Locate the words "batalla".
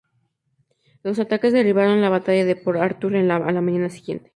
2.09-2.43